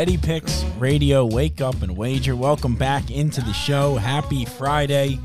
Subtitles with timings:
[0.00, 2.34] Steady Picks Radio, wake up and wager.
[2.34, 3.96] Welcome back into the show.
[3.96, 5.20] Happy Friday.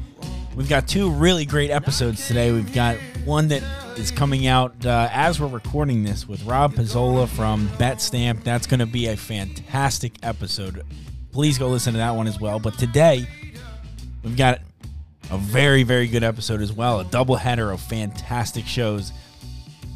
[0.54, 2.52] We've got two really great episodes today.
[2.52, 3.64] We've got one that
[3.98, 8.44] is coming out uh, as we're recording this with Rob Pizzola from BetStamp.
[8.44, 10.86] That's going to be a fantastic episode.
[11.32, 12.60] Please go listen to that one as well.
[12.60, 13.26] But today,
[14.26, 14.60] we've got
[15.32, 17.00] a very, very good episode as well.
[17.00, 19.14] A double header of fantastic shows.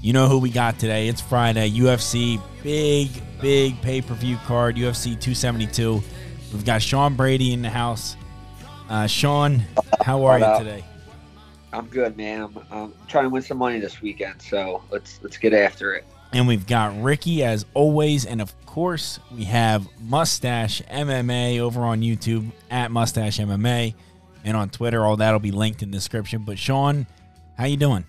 [0.02, 1.10] You know who we got today.
[1.10, 1.70] It's Friday.
[1.72, 3.10] UFC, big,
[3.42, 4.78] big pay per view card.
[4.78, 6.02] UFC 272.
[6.54, 8.16] We've got Sean Brady in the house.
[8.88, 9.62] Uh, Sean,
[10.02, 10.86] how are you today?
[11.74, 12.44] I'm good, man.
[12.44, 16.06] I'm, I'm trying to win some money this weekend, so let's let's get after it.
[16.32, 22.02] And we've got Ricky as always, and of course we have Mustache MMA over on
[22.02, 23.94] YouTube at Mustache MMA,
[24.46, 25.06] and on Twitter.
[25.06, 26.44] All that'll be linked in the description.
[26.46, 27.06] But Sean,
[27.58, 28.06] how you doing?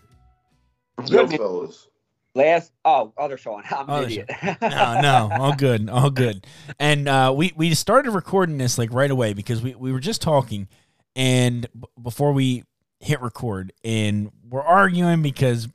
[1.08, 1.86] Good, Good fellas.
[2.34, 3.62] Last oh, other Sean.
[3.70, 4.30] I'm an Other idiot.
[4.62, 6.46] no, no, all good, all good.
[6.78, 10.22] And uh, we we started recording this like right away because we we were just
[10.22, 10.68] talking,
[11.16, 12.62] and b- before we
[13.00, 15.66] hit record, and we're arguing because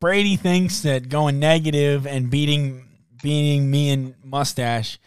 [0.00, 2.84] Brady thinks that going negative and beating
[3.22, 4.98] beating me and Mustache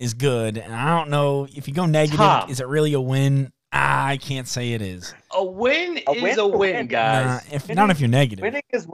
[0.00, 2.50] is good, and I don't know if you go negative, Tom.
[2.50, 3.52] is it really a win?
[3.72, 5.14] Ah, I can't say it is.
[5.32, 6.86] A win A is win a a win, win.
[6.88, 7.44] guys.
[7.50, 8.42] Nah, if Winning- not if you're negative.
[8.42, 8.88] winning is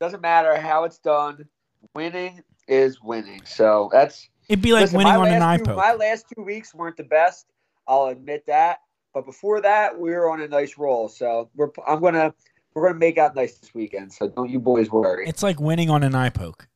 [0.00, 1.46] doesn't matter how it's done.
[1.94, 3.42] Winning is winning.
[3.44, 5.76] So that's It'd be like listen, winning on an last iPod.
[5.76, 7.46] My last two weeks weren't the best.
[7.86, 8.78] I'll admit that.
[9.14, 11.08] But before that, we were on a nice roll.
[11.08, 12.34] So we're I'm gonna
[12.74, 14.12] we're gonna make out nice this weekend.
[14.12, 15.26] So don't you boys worry.
[15.28, 16.66] It's like winning on an iPoke.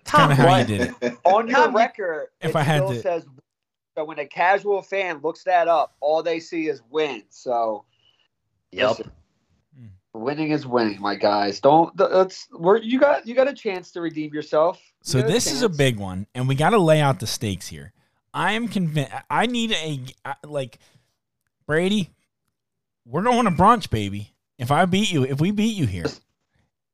[0.00, 1.18] It's Tom, kind of how you did it.
[1.24, 3.26] on your record, If it I had still to- says
[3.96, 7.22] so when a casual fan looks that up, all they see is win.
[7.28, 7.84] So
[8.72, 8.88] Yep.
[8.88, 9.12] listen,
[10.14, 11.60] winning is winning, my guys.
[11.60, 14.80] Don't let's we're you got you got a chance to redeem yourself.
[14.84, 17.68] You So this is a big one, and we got to lay out the stakes
[17.68, 17.92] here.
[18.34, 19.12] I am convinced.
[19.30, 20.00] I need a
[20.46, 20.78] like
[21.66, 22.10] Brady.
[23.04, 24.32] We're going to brunch, baby.
[24.58, 26.06] If I beat you, if we beat you here,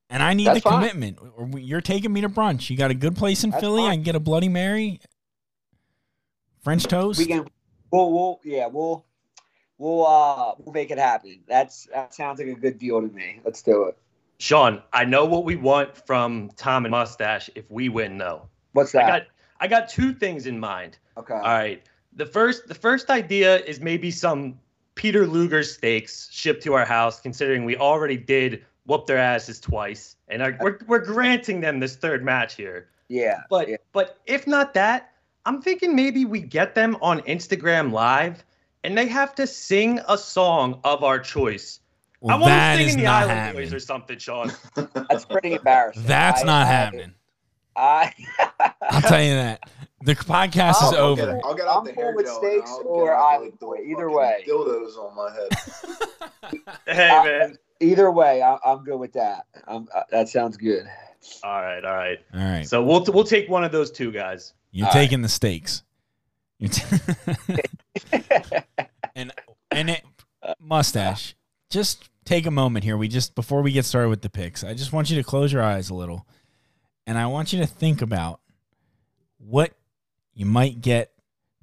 [0.08, 0.88] and I need That's the fine.
[0.88, 2.70] commitment, or you're taking me to brunch.
[2.70, 3.84] You got a good place in That's Philly.
[3.84, 5.00] I can get a Bloody Mary,
[6.62, 7.18] French toast.
[7.18, 7.46] we can
[7.92, 9.04] we'll, we'll yeah we'll
[9.78, 11.40] we'll uh we'll make it happen.
[11.48, 13.40] That's that sounds like a good deal to me.
[13.44, 13.96] Let's do it.
[14.38, 18.42] Sean, I know what we want from Tom and Mustache if we win, though.
[18.72, 19.04] What's that?
[19.04, 19.22] I got
[19.60, 20.98] I got two things in mind.
[21.16, 21.34] okay.
[21.34, 21.82] All right.
[22.14, 24.58] The first the first idea is maybe some
[24.94, 30.16] Peter Luger steaks shipped to our house, considering we already did whoop their asses twice,
[30.28, 32.88] and are, we're we're granting them this third match here.
[33.08, 33.42] yeah.
[33.50, 33.76] But yeah.
[33.92, 35.12] but if not that,
[35.46, 38.44] I'm thinking maybe we get them on Instagram Live,
[38.84, 41.80] and they have to sing a song of our choice.
[42.20, 43.64] Well, I want that sing is singing the not Island happening.
[43.66, 44.52] Boys or something, Sean.
[44.94, 46.02] That's pretty embarrassing.
[46.06, 47.12] That's I- not I- happening.
[47.76, 48.12] I
[48.82, 49.70] I'll tell you that.
[50.02, 51.40] The podcast is Oh, I'll get, over.
[51.44, 53.52] I'll get out I'm the cool hair with gel steaks and I'll or get Island
[53.60, 54.44] the Boy, either way.
[54.48, 56.62] Dildos on my head.
[56.86, 57.58] hey Uh, man.
[57.78, 59.46] either way, I, I'm good with that.
[59.68, 60.86] Uh, that sounds good.
[61.44, 62.18] All right, all right.
[62.34, 64.54] All right, So we'll we'll take one of those two guys.
[64.72, 65.84] you're all taking the stakes.
[66.60, 66.82] T-
[69.70, 70.04] and it,
[70.42, 71.34] uh, mustache.
[71.70, 72.96] Just take a moment here.
[72.96, 75.52] We just before we get started with the picks, I just want you to close
[75.52, 76.26] your eyes a little,
[77.06, 78.40] and I want you to think about
[79.38, 79.72] what
[80.34, 81.12] you might get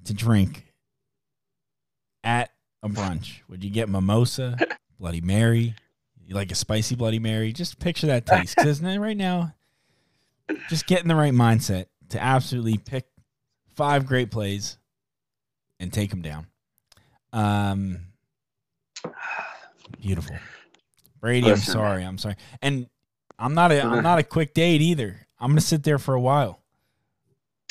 [0.04, 0.66] to drink
[2.22, 2.50] at
[2.82, 3.40] a brunch.
[3.48, 4.56] Would you get mimosa,
[5.00, 5.74] Bloody Mary?
[6.24, 7.52] You like a spicy Bloody Mary?
[7.52, 9.54] Just picture that taste, because right now,
[10.68, 13.06] just get in the right mindset to absolutely pick
[13.74, 14.78] five great plays
[15.78, 16.46] and take them down.
[17.36, 17.98] Um,
[20.00, 20.36] beautiful,
[21.20, 21.46] Brady.
[21.46, 21.72] I'm Listen.
[21.74, 22.02] sorry.
[22.02, 22.88] I'm sorry, and
[23.38, 25.26] I'm not a I'm not a quick date either.
[25.38, 26.62] I'm gonna sit there for a while.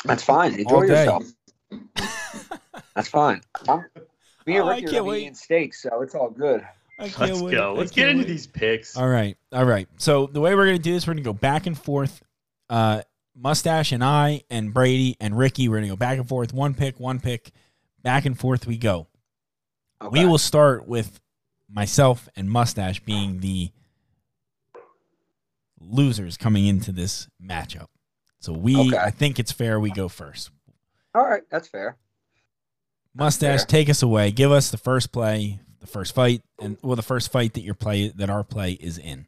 [0.06, 0.54] That's fine.
[0.54, 1.06] Enjoy day.
[1.06, 1.24] yourself.
[2.96, 3.42] That's fine.
[3.68, 3.86] I'm,
[4.46, 5.22] me and oh, Ricky are can't gonna be wait.
[5.24, 6.66] eating steaks, so it's all good.
[7.00, 7.52] Let's wait.
[7.52, 7.74] go.
[7.74, 8.28] Let's get into wait.
[8.28, 8.96] these picks.
[8.96, 9.88] All right, all right.
[9.98, 12.22] So the way we're gonna do this, we're gonna go back and forth.
[12.70, 13.02] Uh,
[13.36, 16.54] Mustache and I and Brady and Ricky, we're gonna go back and forth.
[16.54, 17.52] One pick, one pick,
[18.04, 19.08] back and forth we go.
[20.06, 20.20] Okay.
[20.24, 21.20] We will start with
[21.70, 23.72] myself and Mustache being the
[25.80, 27.88] losers coming into this matchup.
[28.40, 28.98] So we, Okay.
[28.98, 30.52] I think it's fair we go first.
[31.14, 31.98] All right, that's fair.
[33.16, 33.66] Mustache, fair.
[33.66, 34.32] take us away.
[34.32, 37.74] Give us the first play, the first fight, and well, the first fight that your
[37.74, 39.26] play that our play is in.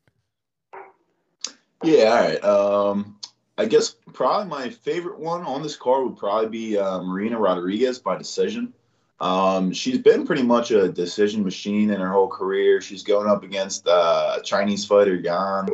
[1.83, 2.43] Yeah, all right.
[2.43, 3.19] Um,
[3.57, 7.99] I guess probably my favorite one on this card would probably be uh, Marina Rodriguez
[7.99, 8.73] by decision.
[9.19, 12.81] Um, she's been pretty much a decision machine in her whole career.
[12.81, 15.69] She's going up against uh, Chinese fighter, Yan.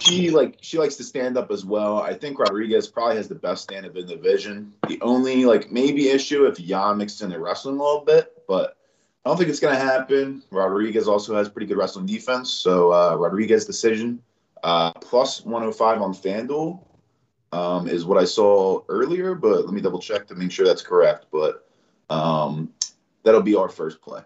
[0.00, 1.98] She like she likes to stand up as well.
[1.98, 4.72] I think Rodriguez probably has the best stand up in the division.
[4.88, 8.76] The only like maybe issue if Yan mixes in the wrestling a little bit, but
[9.24, 10.42] I don't think it's gonna happen.
[10.50, 14.20] Rodriguez also has pretty good wrestling defense, so uh, Rodriguez decision.
[14.62, 16.80] Uh, plus 105 on FanDuel
[17.52, 20.82] um, is what I saw earlier, but let me double check to make sure that's
[20.82, 21.26] correct.
[21.32, 21.66] But
[22.10, 22.70] um,
[23.24, 24.22] that'll be our first play.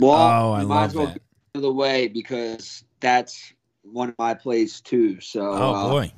[0.00, 1.14] Well, oh, I you might love as well that.
[1.14, 1.22] get
[1.54, 5.20] out of the way because that's one of my plays too.
[5.20, 6.12] So, Oh uh, boy.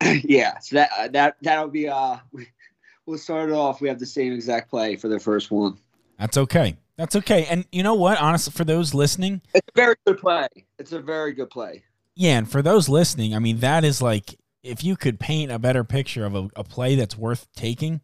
[0.24, 0.58] yeah.
[0.58, 2.16] So that uh, that that'll be uh,
[3.06, 3.80] we'll start it off.
[3.80, 5.78] We have the same exact play for the first one.
[6.18, 6.76] That's okay.
[6.96, 7.46] That's okay.
[7.46, 8.18] And you know what?
[8.20, 10.48] Honestly, for those listening, It's a very good play.
[10.78, 11.84] It's a very good play.
[12.16, 15.58] yeah, and for those listening, I mean, that is like if you could paint a
[15.60, 18.00] better picture of a, a play that's worth taking,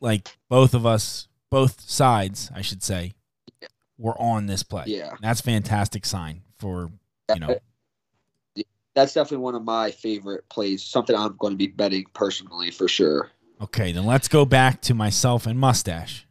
[0.00, 3.14] like both of us, both sides, I should say,
[3.98, 4.84] were on this play.
[4.86, 5.14] Yeah.
[5.20, 6.90] That's fantastic sign for
[7.34, 7.58] you know.
[8.94, 10.82] That's definitely one of my favorite plays.
[10.82, 13.30] Something I'm going to be betting personally for sure.
[13.60, 16.26] Okay, then let's go back to myself and mustache.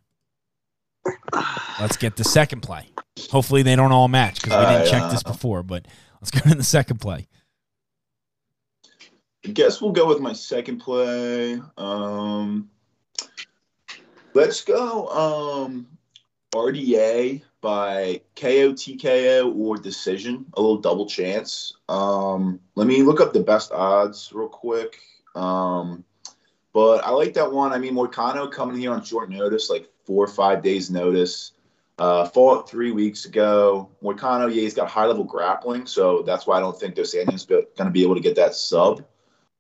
[1.80, 2.90] Let's get the second play.
[3.32, 5.64] Hopefully they don't all match because we didn't Alright, check this uh, before.
[5.64, 5.88] But
[6.20, 7.28] let's go to the second play.
[9.46, 11.62] I guess we'll go with my second play.
[11.78, 12.70] Um,
[14.38, 15.88] let's go um,
[16.54, 21.74] RDA by KOTKO or decision, a little double chance.
[21.90, 25.00] Um, let me look up the best odds real quick.
[25.34, 26.04] Um,
[26.72, 27.74] but I like that one.
[27.74, 31.54] I mean, Moicano coming here on short notice, like four or five days notice.
[31.98, 33.90] Uh, fought three weeks ago.
[34.04, 37.48] Moicano, yeah, he's got high level grappling, so that's why I don't think Dos Anjos
[37.48, 39.04] going to be able to get that sub.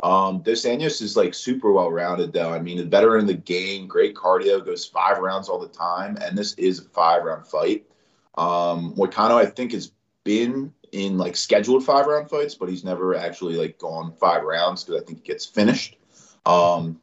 [0.04, 2.54] Um, Dos Anjos is like super well rounded, though.
[2.54, 6.18] I mean, a veteran in the game, great cardio, goes five rounds all the time,
[6.22, 7.86] and this is a five round fight.
[8.38, 9.92] Um, Moicano, I think, has
[10.24, 14.84] been in like scheduled five round fights, but he's never actually like gone five rounds
[14.84, 15.98] because I think he gets finished.
[16.46, 17.02] Um,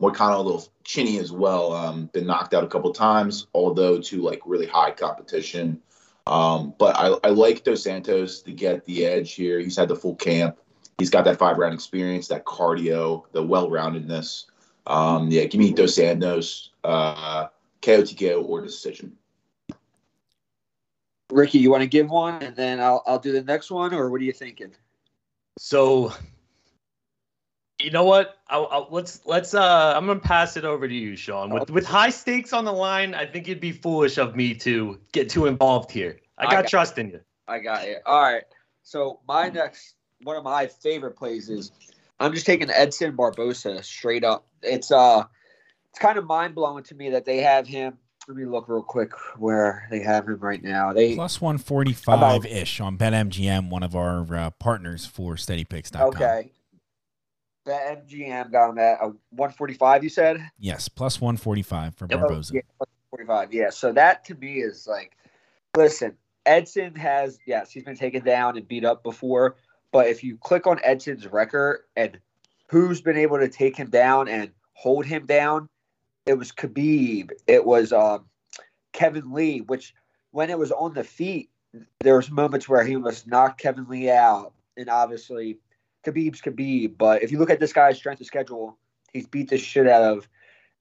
[0.00, 1.72] Moicano a little chinny as well.
[1.72, 5.80] Um, been knocked out a couple times, although to like really high competition.
[6.26, 9.58] Um, but I, I like Dos Santos to get the edge here.
[9.58, 10.58] He's had the full camp.
[10.98, 14.46] He's got that five round experience, that cardio, the well roundedness.
[14.86, 17.48] Um, yeah, give me Dos Santos, uh,
[17.82, 19.16] KO TKO or decision.
[21.30, 24.10] Ricky, you want to give one, and then I'll I'll do the next one, or
[24.10, 24.72] what are you thinking?
[25.58, 26.12] So,
[27.80, 28.38] you know what?
[28.48, 29.52] I'll, I'll, let's let's.
[29.52, 31.50] Uh, I'm gonna pass it over to you, Sean.
[31.50, 34.98] With with high stakes on the line, I think it'd be foolish of me to
[35.12, 36.20] get too involved here.
[36.38, 37.20] I I got, got- trust in you.
[37.48, 38.02] I got it.
[38.06, 38.44] All right.
[38.82, 41.72] So my next one of my favorite plays is
[42.18, 44.46] I'm just taking Edson Barboza straight up.
[44.62, 45.24] It's uh
[45.90, 47.98] it's kind of mind blowing to me that they have him.
[48.28, 50.92] Let me look real quick where they have him right now.
[50.92, 56.08] They Plus 145 ish on BetMGM, one of our uh, partners for SteadyPicks.com.
[56.08, 56.50] okay.
[57.64, 60.04] The MGM got him at a 145.
[60.04, 60.50] You said.
[60.58, 62.20] Yes, plus 145 for Yep.
[62.20, 62.54] Barboza.
[62.54, 62.60] Yeah,
[63.10, 63.52] 45.
[63.52, 63.70] Yeah.
[63.70, 65.16] So that to me is like,
[65.76, 69.56] listen, Edson has, yes, he's been taken down and beat up before.
[69.92, 72.18] But if you click on Edson's record and
[72.68, 75.68] who's been able to take him down and hold him down,
[76.26, 77.30] it was Khabib.
[77.46, 78.26] It was um,
[78.92, 79.94] Kevin Lee, which
[80.32, 81.50] when it was on the feet,
[82.00, 84.52] there was moments where he almost knocked Kevin Lee out.
[84.76, 85.58] And obviously,
[86.04, 86.98] Khabib's Khabib.
[86.98, 88.76] But if you look at this guy's strength of schedule,
[89.12, 90.28] he's beat the shit out of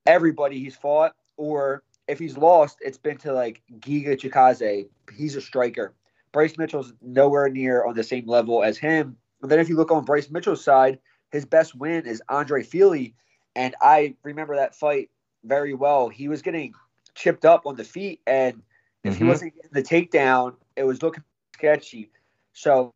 [0.06, 1.16] everybody he's fought.
[1.38, 4.88] Or if he's lost, it's been to like Giga Chikadze.
[5.16, 5.94] He's a striker.
[6.36, 9.16] Bryce Mitchell's nowhere near on the same level as him.
[9.42, 11.00] And then if you look on Bryce Mitchell's side,
[11.32, 13.16] his best win is Andre Fili.
[13.56, 15.10] And I remember that fight
[15.46, 16.10] very well.
[16.10, 16.74] He was getting
[17.14, 18.62] chipped up on the feet, and
[19.06, 19.28] if he Mhm.
[19.28, 21.24] wasn't getting the takedown, it was looking
[21.54, 22.12] sketchy.
[22.52, 22.94] So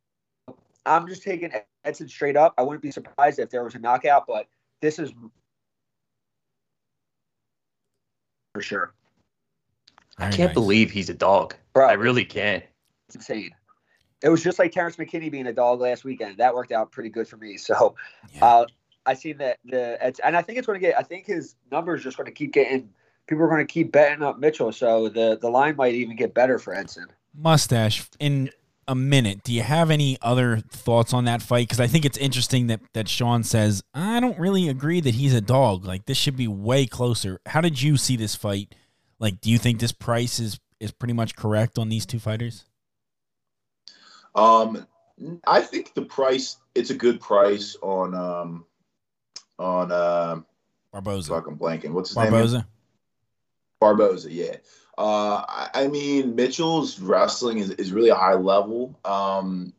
[0.85, 1.53] I'm just taking
[1.85, 2.53] Edson straight up.
[2.57, 4.49] I wouldn't be surprised if there was a knockout, but
[4.81, 5.13] this is
[8.53, 8.93] for sure.
[10.17, 10.53] I can't nice.
[10.53, 11.55] believe he's a dog.
[11.71, 12.65] Bro, I really can't.
[13.09, 13.51] It's insane.
[14.21, 16.37] It was just like Terrence McKinney being a dog last weekend.
[16.37, 17.57] That worked out pretty good for me.
[17.57, 17.95] So
[18.33, 18.45] Yeah.
[18.45, 18.65] uh,
[19.05, 20.97] I see that the it's, and I think it's going to get.
[20.97, 22.89] I think his numbers just going to keep getting.
[23.27, 26.33] People are going to keep betting up Mitchell, so the the line might even get
[26.33, 27.07] better for Edson.
[27.33, 28.49] mustache in
[28.87, 32.17] a minute do you have any other thoughts on that fight because i think it's
[32.17, 36.17] interesting that that sean says i don't really agree that he's a dog like this
[36.17, 38.73] should be way closer how did you see this fight
[39.19, 42.65] like do you think this price is is pretty much correct on these two fighters
[44.35, 44.87] Um,
[45.45, 48.65] I think the price it's a good price on um
[49.57, 50.41] on uh
[50.91, 51.91] barboza fucking blanking.
[51.91, 52.31] What's his name?
[52.31, 52.67] barboza
[53.79, 54.57] Barboza, yeah.
[54.97, 58.99] Uh, I, I mean, Mitchell's wrestling is, is really a high level.
[59.05, 59.73] Um,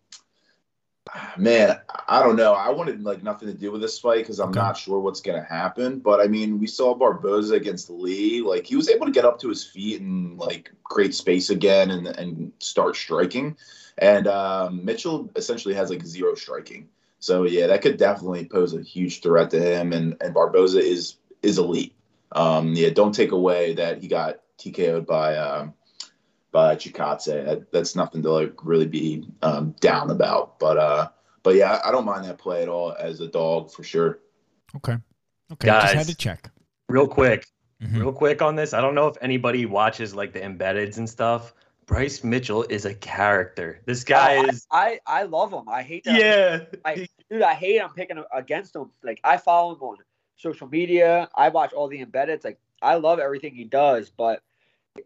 [1.36, 2.52] man, I don't know.
[2.52, 4.60] I wanted like nothing to do with this fight because I'm Okay.
[4.60, 5.98] not sure what's gonna happen.
[5.98, 8.40] But I mean, we saw Barboza against Lee.
[8.42, 11.90] Like he was able to get up to his feet and like create space again
[11.90, 13.56] and and start striking.
[13.98, 16.88] And um, Mitchell essentially has like zero striking.
[17.18, 19.92] So yeah, that could definitely pose a huge threat to him.
[19.92, 21.94] And and Barboza is is elite.
[22.32, 25.74] Um, yeah, don't take away that he got TKO'd by um,
[26.52, 27.44] by Chikadze.
[27.44, 30.58] That, that's nothing to like really be um, down about.
[30.58, 31.08] But uh,
[31.42, 34.18] but yeah, I, I don't mind that play at all as a dog for sure.
[34.76, 34.96] okay
[35.52, 36.50] okay just had to check
[36.88, 37.46] Real quick,
[37.82, 38.00] Mhm.
[38.00, 38.74] real quick on this.
[38.74, 41.54] I don't know if anybody watches like the embeddeds and stuff.
[41.86, 43.80] Bryce Mitchell is a character.
[43.86, 45.68] This guy Oh, I- is I, I love him.
[45.68, 46.18] I hate that.
[46.20, 46.78] yeah.
[46.84, 48.90] I- dude, I hate him picking against him.
[49.02, 49.96] Like I follow him on
[50.36, 51.28] social media.
[51.34, 52.44] I watch all the embeddeds.
[52.44, 54.42] Like I love everything he does, but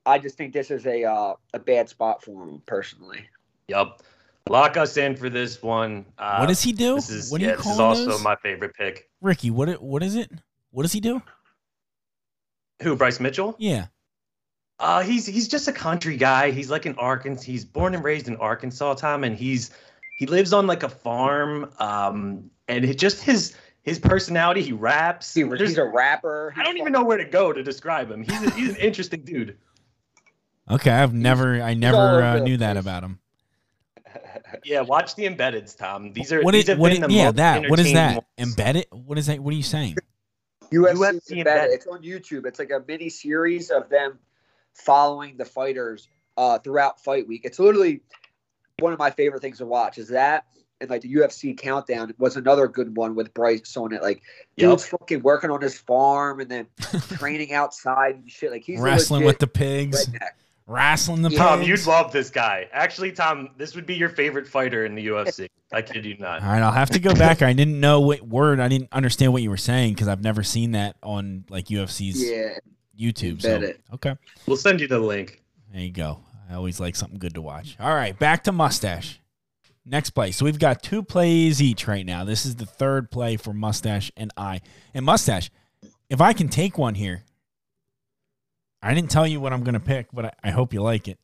[0.06, 3.26] I just think this is a uh, a bad spot for him personally.
[3.68, 4.02] Yup.
[4.48, 6.04] Lock us in for this one.
[6.18, 8.06] Uh, what does he do This is what do yeah, you this call is also
[8.10, 8.22] those?
[8.22, 9.08] my favorite pick.
[9.22, 10.30] ricky what it- what is it
[10.70, 11.22] what does he do
[12.82, 13.54] Who, Bryce Mitchell?
[13.58, 13.86] yeah
[14.78, 16.50] Uh, he's he's just a country guy.
[16.50, 17.44] He's like in Arkansas.
[17.44, 19.70] He's born and raised in Arkansas, Tom, and he's
[20.18, 21.70] he lives on like a farm.
[21.78, 24.60] Um, and it just his his personality.
[24.62, 25.32] He raps.
[25.32, 26.52] He, he's a rapper.
[26.56, 28.22] I don't even know where to go to describe him.
[28.22, 29.56] He's a, he's an interesting dude.
[30.70, 33.18] Okay i've never i never uh, knew that about him
[34.64, 36.12] Yeah, watch the embeddeds, Tom.
[36.12, 38.12] These are what these is have what been is, the yeah that what is that
[38.12, 38.26] entertaining ones.
[38.38, 39.96] embedded what is that what are you saying
[40.72, 41.38] UFC, UFC embedded.
[41.38, 41.70] embedded.
[41.74, 42.46] It's on YouTube.
[42.46, 44.18] It's like a mini series of them
[44.74, 47.42] following the fighters uh, throughout fight week.
[47.44, 48.00] It's literally
[48.78, 49.98] one of my favorite things to watch.
[49.98, 50.46] Is that
[50.80, 54.02] and like the UFC countdown was another good one with Bryce on it.
[54.02, 54.22] Like
[54.56, 54.70] Yep.
[54.70, 56.66] dude's fucking working on his farm and then
[57.18, 58.50] training outside and shit.
[58.50, 60.28] Like he's wrestling with the pigs redneck.
[60.66, 61.68] Wrestling the Tom, pigs.
[61.68, 62.68] you'd love this guy.
[62.72, 65.48] Actually, Tom, this would be your favorite fighter in the UFC.
[65.72, 66.42] I kid you not.
[66.42, 67.42] All right, I'll have to go back.
[67.42, 68.60] I didn't know what word.
[68.60, 72.22] I didn't understand what you were saying because I've never seen that on like UFC's
[72.22, 72.58] Yeah,
[72.98, 73.42] YouTube.
[73.42, 73.80] So embedded.
[73.94, 74.16] okay,
[74.46, 75.42] We'll send you the link.
[75.72, 76.20] there you go.
[76.50, 77.76] I always like something good to watch.
[77.80, 79.20] All right, back to mustache.
[79.86, 80.30] Next play.
[80.30, 82.24] So we've got two plays each right now.
[82.24, 84.60] This is the third play for mustache and I.
[84.94, 85.50] And mustache,
[86.08, 87.24] if I can take one here,
[88.84, 91.08] I didn't tell you what I'm going to pick, but I, I hope you like
[91.08, 91.18] it.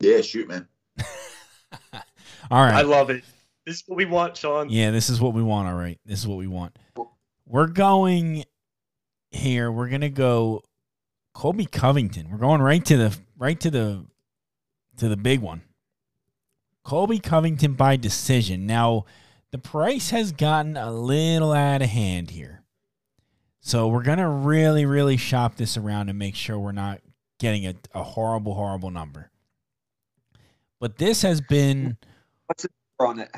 [0.00, 0.68] Yeah, shoot, man.
[2.50, 2.74] All right.
[2.74, 3.24] I love it.
[3.64, 4.68] This is what we want, Sean.
[4.68, 5.68] Yeah, this is what we want.
[5.68, 6.76] All right, this is what we want.
[7.46, 8.44] We're going
[9.30, 9.70] here.
[9.70, 10.62] We're gonna go
[11.34, 12.30] Colby Covington.
[12.30, 14.06] We're going right to the right to the
[14.96, 15.62] to the big one.
[16.84, 18.66] Colby Covington by decision.
[18.66, 19.04] Now,
[19.50, 22.59] the price has gotten a little out of hand here.
[23.60, 27.00] So we're gonna really, really shop this around and make sure we're not
[27.38, 29.30] getting a, a horrible, horrible number.
[30.78, 31.96] But this has been
[32.46, 33.30] What's it on it.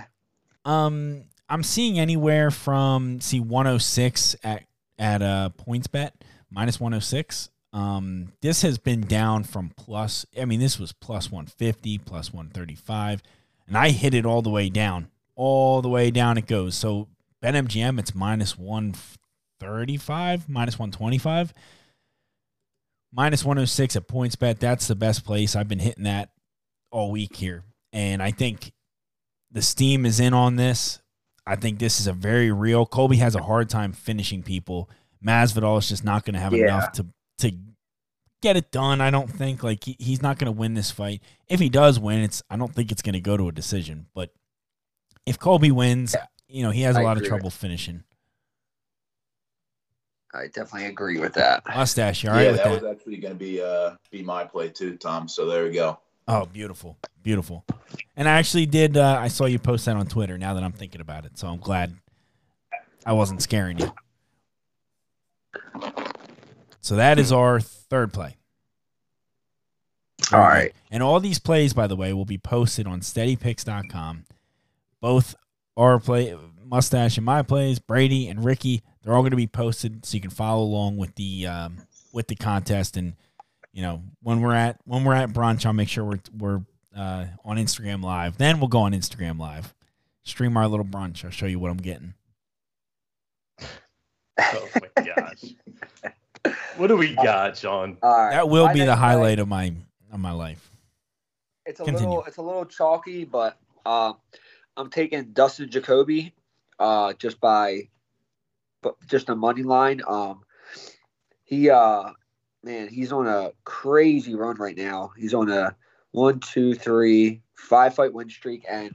[0.65, 4.65] um, I'm seeing anywhere from see 106 at
[4.99, 6.13] at uh PointsBet
[6.51, 7.51] minus 106.
[7.73, 10.27] Um, this has been down from plus.
[10.39, 13.23] I mean, this was plus 150, plus 135,
[13.67, 15.09] and I hit it all the way down.
[15.35, 16.77] All the way down it goes.
[16.77, 17.09] So
[17.43, 18.59] BetMGM, it's minus
[19.63, 21.53] 135, minus 125,
[23.13, 24.59] minus 106 at PointsBet.
[24.59, 25.57] That's the best place.
[25.57, 26.31] I've been hitting that
[26.91, 28.73] all week here, and I think
[29.51, 31.01] the steam is in on this.
[31.47, 32.87] I think this is a very real.
[32.87, 34.89] Colby has a hard time finishing people.
[35.25, 36.65] Masvidal is just not going to have Yeah.
[36.65, 37.07] enough to
[37.39, 37.53] to
[38.43, 39.01] get it done.
[39.01, 41.23] I don't think like he, he's not going to win this fight.
[41.49, 44.07] If he does win, it's I don't think it's going to go to a decision.
[44.15, 44.31] But
[45.27, 46.15] if Colby wins,
[46.49, 48.05] you know he has a lot of trouble finishing.
[50.35, 51.63] I definitely agree with that.
[51.67, 52.83] Mustache, you all right yeah, with that, that?
[52.83, 55.29] was actually going to be uh be my play too, Tom.
[55.29, 55.99] So there we go.
[56.29, 57.65] Oh, beautiful, beautiful.
[58.17, 58.97] And I actually did.
[58.97, 60.39] Uh, I saw you post that on Twitter.
[60.39, 61.95] Now that I'm thinking about it, so I'm glad
[63.05, 63.93] I wasn't scaring you.
[66.81, 68.37] So that is our third play.
[70.33, 70.73] All right.
[70.91, 74.25] And all these plays, by the way, will be posted on steadypicks.com.
[75.01, 75.35] Both
[75.77, 76.37] our play,
[76.73, 80.23] Mustache and my plays, Brady and Ricky, they're all going to be posted so you
[80.23, 81.77] can follow along with the um,
[82.15, 82.97] with the contest.
[82.97, 83.13] And
[83.75, 86.63] you know when we're at when we're at brunch, I'll make sure we're we're
[86.97, 88.39] uh, on Instagram Live.
[88.39, 89.75] Then we'll go on Instagram Live,
[90.23, 91.27] stream our little brunch.
[91.27, 92.15] I'll show you what I'm getting.
[94.39, 96.55] Oh my gosh.
[96.79, 97.99] what do we got, John?
[98.03, 98.31] All right.
[98.31, 99.75] That will my be the next play- highlight of my
[100.11, 100.71] of my life.
[101.67, 102.09] It's a Continue.
[102.09, 104.15] little it's a little chalky, but uh,
[104.79, 106.33] I'm taking Dustin Jacoby
[106.79, 107.89] uh, just by
[108.83, 110.01] but just a money line.
[110.07, 110.43] Um,
[111.45, 112.11] he uh
[112.63, 115.13] man, he's on a crazy run right now.
[115.17, 115.75] He's on a
[116.13, 118.95] one, two, three, five fight win streak, and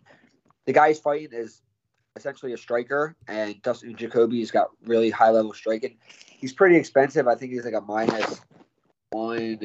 [0.66, 1.62] the guy he's fighting is
[2.16, 5.98] essentially a striker, and Dustin Jacoby's got really high level striking.
[6.28, 7.28] He's pretty expensive.
[7.28, 8.42] I think he's like a minus
[9.12, 9.60] one.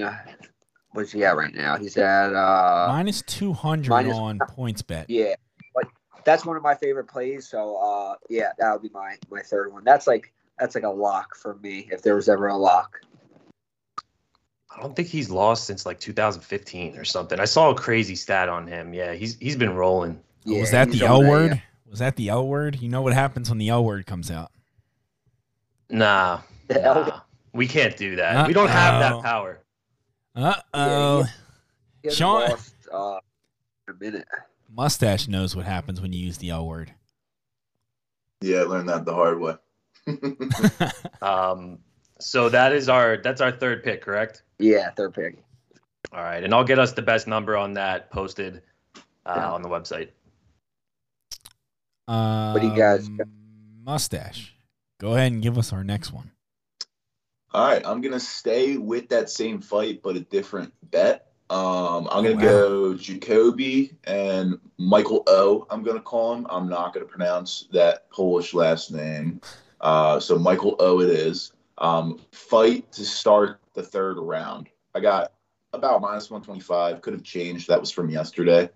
[0.92, 1.78] What's he at right now?
[1.78, 5.06] He's at uh Minus 200 minus- on PointsBet.
[5.08, 5.34] yeah,
[6.24, 7.48] that's one of my favorite plays.
[7.48, 9.84] So uh, yeah, that would be my my third one.
[9.84, 13.00] That's like that's like a lock for me if there was ever a lock.
[14.74, 17.38] I don't think he's lost since like 2015 or something.
[17.38, 18.94] I saw a crazy stat on him.
[18.94, 20.18] Yeah, he's he's been rolling.
[20.46, 21.62] Oh, Yeah, was that he's the on L a- word?
[21.88, 22.80] Was that the L word?
[22.80, 24.50] You know what happens when the L word comes out.
[25.90, 27.20] Nah, The L- nah.
[27.52, 28.46] we can't do that.
[28.46, 29.60] We don't have that power.
[30.34, 31.24] Uh oh.
[32.02, 33.18] He hasn't Sean- lost, uh,
[33.88, 34.26] a minute.
[34.74, 36.92] Mustache knows what happens when you use the L word.
[38.40, 39.54] Yeah, I learned that the hard way.
[41.22, 41.78] Um,
[42.18, 44.42] so that is our that's our third pick, correct?
[44.58, 45.38] Yeah, third pick.
[46.12, 48.62] All right, and I'll get us the best number on that posted
[49.24, 50.08] uh, on the website.
[52.08, 53.08] Um, do you guys-
[53.84, 54.54] Mustache.
[54.98, 56.30] Go ahead and give us our next one.
[57.52, 61.31] All right, I'm gonna stay with that same fight, but a different bet.
[61.52, 62.40] Um, I'm gonna Wow.
[62.40, 65.66] go Jacoby and Michael O.
[65.68, 66.46] I'm gonna call him.
[66.48, 69.38] I'm not gonna pronounce that Polish last name.
[69.82, 71.00] Uh, so Michael O.
[71.00, 71.52] It is.
[71.76, 74.70] Um, fight to start the third round.
[74.94, 75.32] I got
[75.74, 77.02] about minus 125.
[77.02, 77.68] Could have changed.
[77.68, 78.70] That was from yesterday.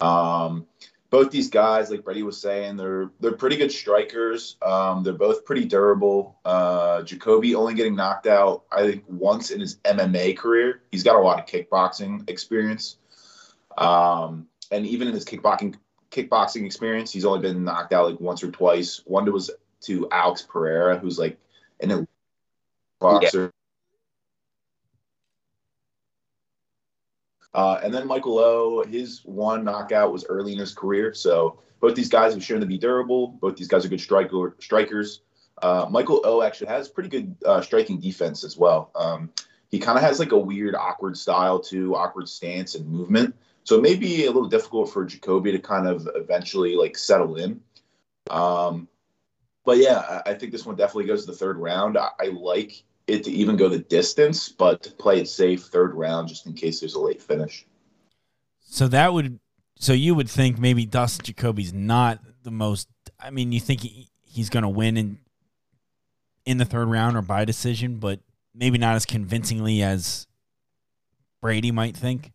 [0.00, 0.66] Um,
[1.10, 4.56] both these guys, like Brady was saying, they're they're pretty good strikers.
[4.60, 6.38] Um, they're both pretty durable.
[6.44, 10.82] Uh, Jacoby only getting knocked out, I think, once in his MMA career.
[10.90, 12.98] He's got a lot of kickboxing experience,
[13.78, 15.76] um, and even in his kickboxing
[16.10, 19.02] kickboxing experience, he's only been knocked out like once or twice.
[19.06, 19.50] One was
[19.82, 21.38] to Alex Pereira, who's like
[21.80, 22.08] an elite
[23.00, 23.52] boxer.
[27.54, 31.14] Uh, and then Michael O, his one knockout was early in his career.
[31.14, 33.28] So both these guys have shown to be durable.
[33.28, 35.22] Both these guys are good striker, strikers.
[35.62, 38.90] Uh, Michael O actually has pretty good uh, striking defense as well.
[38.94, 39.30] Um,
[39.70, 43.34] he kind of has like a weird, awkward style too, awkward stance and movement.
[43.64, 47.36] So it may be a little difficult for Jacoby to kind of eventually like settle
[47.36, 47.60] in.
[48.30, 48.88] Um,
[49.64, 51.98] but yeah, I, I think this one definitely goes to the third round.
[51.98, 55.94] I, I like it to even go the distance, but to play it safe third
[55.94, 57.66] round just in case there's a late finish.
[58.60, 59.40] So that would,
[59.78, 62.88] so you would think maybe Dustin Jacoby's not the most.
[63.18, 65.18] I mean, you think he, he's going to win in
[66.44, 68.20] in the third round or by decision, but
[68.54, 70.26] maybe not as convincingly as
[71.40, 72.32] Brady might think.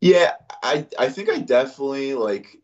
[0.00, 2.58] Yeah, I I think I definitely like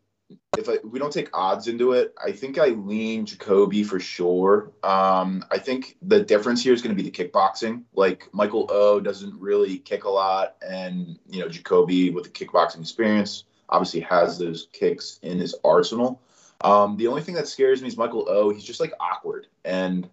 [0.57, 4.71] if I, we don't take odds into it, I think I lean Jacoby for sure.
[4.83, 7.83] Um, I think the difference here is going to be the kickboxing.
[7.93, 12.81] Like Michael O doesn't really kick a lot, and you know Jacoby with the kickboxing
[12.81, 16.21] experience obviously has those kicks in his arsenal.
[16.61, 18.49] Um, the only thing that scares me is Michael O.
[18.49, 20.05] He's just like awkward, and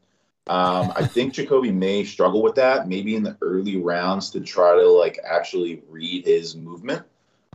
[0.47, 4.75] um, I think Jacoby may struggle with that, maybe in the early rounds to try
[4.75, 7.05] to like actually read his movement.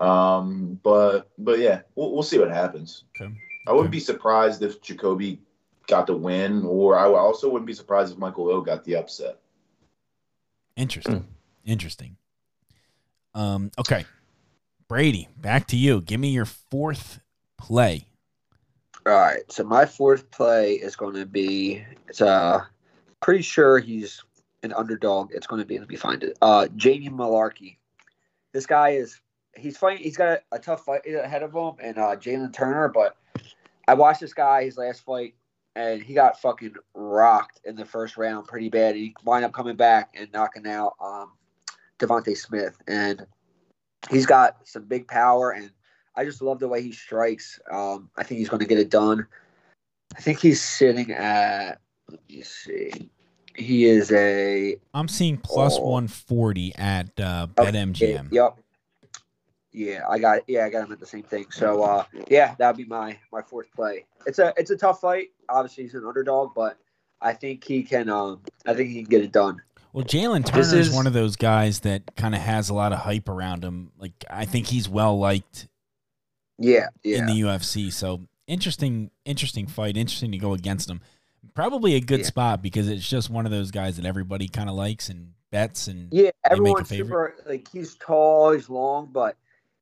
[0.02, 3.04] Um, but but yeah, we'll, we'll see what happens.
[3.20, 3.34] Okay.
[3.68, 3.98] I wouldn't Okay.
[3.98, 5.40] be surprised if Jacoby
[5.88, 9.40] got the win, or I also wouldn't be surprised if Michael O got the upset.
[10.76, 11.26] Interesting.
[11.64, 12.18] Interesting.
[13.34, 14.06] Um, okay.
[14.88, 16.02] Brady, back to you.
[16.02, 17.20] Give me your fourth
[17.58, 18.06] play.
[19.06, 19.50] All right.
[19.52, 21.84] So my fourth play is going to be.
[22.08, 22.62] It's uh
[23.22, 24.22] pretty sure he's
[24.64, 25.32] an underdog.
[25.34, 25.80] It's going to be.
[25.80, 26.38] Let me find it.
[26.42, 27.78] Uh, Jamie Mullarkey.
[28.52, 29.20] This guy is.
[29.58, 30.04] He's fighting.
[30.04, 32.90] He's got a, a tough fight ahead of him, and uh, Jalen Turner.
[32.90, 33.16] But
[33.88, 35.36] I watched this guy his last fight,
[35.76, 38.96] and he got fucking rocked in the first round pretty bad.
[38.96, 41.32] He wind up coming back and knocking out um,
[42.00, 43.26] Devonte Smith, and
[44.10, 45.72] he's got some big power and.
[46.18, 47.60] I just love the way he strikes.
[47.70, 49.28] Um, I think he's going to get it done.
[50.16, 51.82] I think he's sitting at.
[52.10, 53.10] Let me see.
[53.54, 55.82] He is a I'm seeing plus Oh.
[55.90, 58.32] 140 at uh, Okay, BetMGM.
[58.32, 58.60] Yep.
[59.76, 61.46] Yeah, I got yeah, I got him at the same thing.
[61.52, 64.06] So uh yeah, that'd be my my fourth play.
[64.26, 65.28] It's a it's a tough fight.
[65.50, 66.78] Obviously he's an underdog, but
[67.22, 69.62] I think he can um I think he can get it done.
[69.92, 72.74] Well, Jalen Turner This is is- one of those guys that kind of has a
[72.74, 73.92] lot of hype around him.
[74.00, 75.68] Like I think he's well liked
[76.58, 77.18] Yeah, yeah.
[77.20, 77.92] in the UFC.
[77.92, 79.98] So interesting, interesting fight.
[79.98, 81.02] Interesting to go against him.
[81.54, 82.26] Probably a good Yeah.
[82.28, 85.88] spot because it's just one of those guys that everybody kind of likes and bets
[85.88, 87.08] and Yeah, make everyone's favorite?
[87.08, 89.38] super like he's tall, he's long, but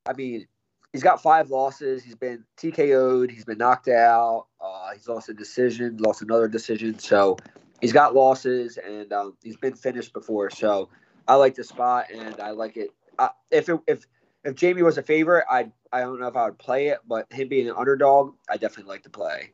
[0.05, 0.47] I mean,
[0.91, 2.03] he's got five losses.
[2.03, 6.99] He's been TKO'd, he's been knocked out, uh, he's lost a decision, lost another decision.
[6.99, 7.37] So
[7.81, 10.49] he's got losses and um, he's been finished before.
[10.49, 10.89] So
[11.27, 12.89] I like the spot and I like it.
[13.17, 14.05] Uh, if it, if
[14.43, 17.31] if Jamie was a favorite, I I don't know if I would play it, but
[17.31, 19.51] him being an underdog, I definitely like to play.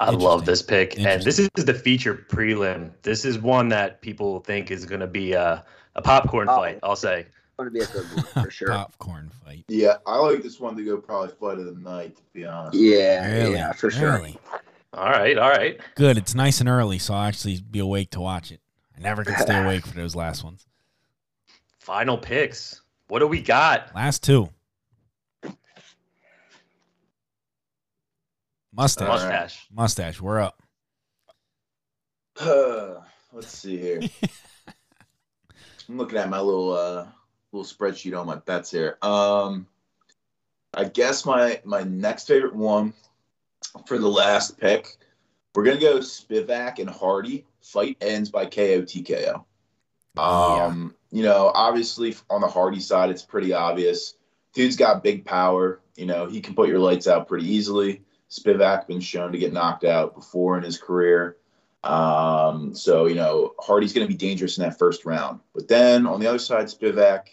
[0.00, 2.92] I love this pick, and this is the feature prelim.
[3.02, 5.64] This is one that people think is going to be a,
[5.96, 6.54] a popcorn Oh.
[6.54, 6.78] fight.
[6.84, 7.26] I'll say.
[7.60, 8.68] It's going to be a good one for sure.
[8.68, 9.64] popcorn fight.
[9.68, 12.76] Yeah, I like this one to go probably fight of the night, to be honest.
[12.78, 14.12] Yeah, Really, yeah, for sure.
[14.12, 14.38] really
[14.92, 15.80] All right, all right.
[15.96, 16.16] good.
[16.18, 18.60] It's nice and early, so I'll actually be awake to watch it.
[18.96, 20.66] I never can stay awake for those last ones.
[21.80, 22.80] Final picks.
[23.08, 23.92] What do we got?
[23.94, 24.50] Last two.
[28.72, 29.08] Mustache.
[29.08, 29.22] All right.
[29.24, 29.66] Mustache.
[29.72, 30.20] Mustache.
[30.20, 30.62] We're up.
[33.32, 34.00] Let's see here.
[35.88, 37.06] I'm looking at my little uh,
[37.52, 38.98] little spreadsheet on my bets here.
[39.02, 39.66] Um,
[40.74, 42.92] I guess my my next favorite one
[43.86, 44.96] for the last pick,
[45.54, 47.44] we're gonna go Spivak and Hardy.
[47.60, 49.44] Fight ends by KO TKO.
[50.16, 54.14] Um, you know, obviously on the Hardy side, it's pretty obvious.
[54.54, 55.80] Dude's got big power.
[55.96, 58.02] You know, he can put your lights out pretty easily.
[58.30, 61.36] Spivak been shown to get knocked out before in his career.
[61.84, 65.40] Um, so you know, Hardy's going to be dangerous in that first round.
[65.54, 67.28] But then on the other side, Spivak,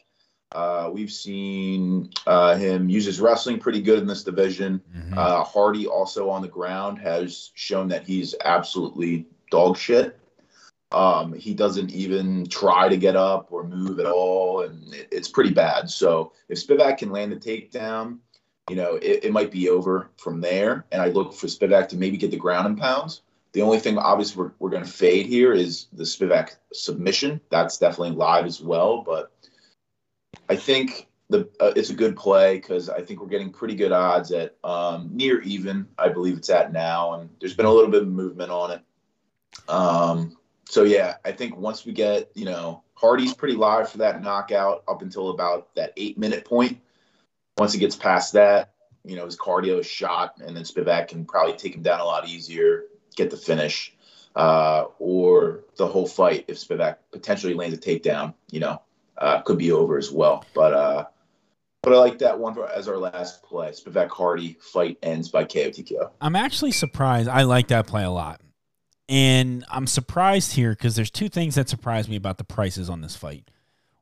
[0.56, 4.82] uh, we've seen uh, him use his wrestling pretty good in this division.
[4.96, 5.18] Mhm.
[5.18, 10.18] Uh, Hardy also on the ground has shown that he's absolutely dog shit.
[10.92, 15.28] Um, he doesn't even try to get up or move at all, and it, it's
[15.28, 15.90] pretty bad.
[15.90, 18.20] So if Spivak can land the takedown,
[18.70, 20.86] you know, it, it might be over from there.
[20.92, 23.22] And I look for Spivak to maybe get the ground and pounds.
[23.52, 27.42] The only thing, obviously, we're, we're going to fade here is the Spivak submission.
[27.50, 29.02] That's definitely live as well.
[29.02, 29.32] But
[30.50, 33.92] I think the uh, it's a good play because I think we're getting pretty good
[33.92, 35.88] odds at um, near even.
[35.98, 38.82] I believe it's at now, and there's been a little bit of movement on it.
[39.68, 44.22] Um, so yeah, I think once we get you know Hardy's pretty live for that
[44.22, 46.80] knockout up until about that eight minute point.
[47.58, 51.26] Once he gets past that, you know his cardio is shot, and then Spivak can
[51.26, 52.84] probably take him down a lot easier,
[53.16, 53.96] get the finish,
[54.36, 58.34] uh, or the whole fight if Spivak potentially lands a takedown.
[58.52, 58.82] You know,
[59.18, 60.46] uh, could be over as well.
[60.54, 61.06] But uh,
[61.82, 63.70] but I like that one as our last play.
[63.70, 66.10] Spivak Hardy fight ends by KO TKO.
[66.20, 67.30] I'm actually surprised.
[67.30, 68.42] I like that play a lot.
[69.08, 73.02] And I'm surprised here because there's two things that surprise me about the prices on
[73.02, 73.52] this fight.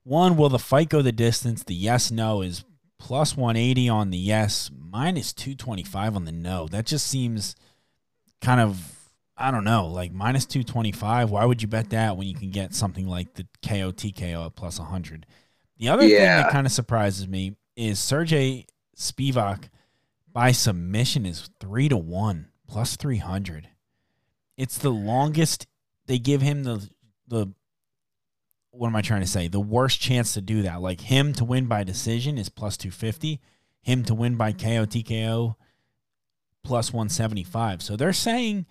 [0.03, 1.63] One, will the fight go the distance?
[1.63, 2.63] The yes no is
[2.99, 6.67] plus 180 on the yes, minus 225 on the no.
[6.67, 7.55] That just seems
[8.39, 9.02] kind of,
[9.35, 11.31] I don't know, like minus 225.
[11.31, 14.55] Why would you bet that when you can get something like the KO TKO at
[14.55, 15.25] plus 100?
[15.77, 16.11] The other thing
[16.43, 19.69] that kind of surprises me is Sergey Spivak
[20.31, 23.69] by submission is three to one plus 300
[24.57, 25.67] it's the longest
[26.07, 26.89] they give him the
[27.27, 27.47] the
[28.71, 31.45] what am i trying to say the worst chance to do that like him to
[31.45, 33.39] win by decision is plus 250
[33.81, 35.55] him to win by ko tko
[36.63, 38.65] plus 175 so they're saying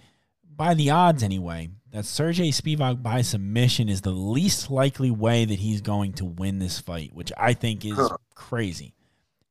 [0.57, 5.59] by the odds anyway that Sergey Spivak by submission is the least likely way that
[5.59, 8.17] he's going to win this fight which i think is Huh.
[8.35, 8.95] crazy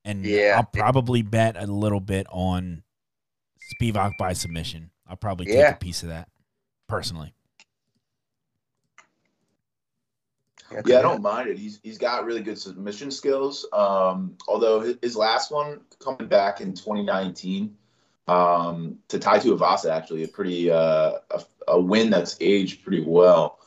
[0.06, 0.56] and Yeah.
[0.58, 2.84] i'll probably bet a little bit on
[3.80, 4.92] Spivak by submission.
[5.08, 5.70] I'll probably take Yeah.
[5.72, 6.28] a piece of that
[6.88, 7.34] personally.
[10.86, 11.58] Yeah, I don't mind it.
[11.58, 13.66] He's he's got really good submission skills.
[13.74, 17.76] Um, although his, his last one coming back in 2019
[18.28, 23.60] um, to Tai Tuivasa actually a pretty uh, a, a win that's aged pretty well.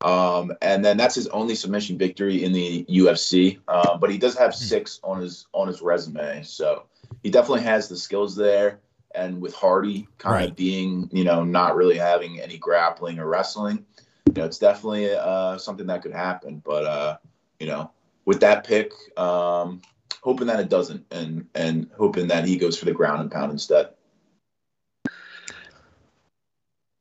[0.00, 3.58] Um, and then that's his only submission victory in the UFC.
[3.66, 6.84] Uh, but he does have six on his on his resume, so
[7.22, 8.80] he definitely has the skills there.
[9.14, 10.50] And with Hardy kind Right.
[10.50, 13.86] of being, you know, not really having any grappling or wrestling,
[14.26, 16.60] you know, it's definitely uh, something that could happen.
[16.64, 17.16] But uh,
[17.60, 17.90] you know,
[18.26, 19.80] with that pick, um,
[20.20, 23.52] hoping that it doesn't, and and hoping that he goes for the ground and pound
[23.52, 23.93] instead.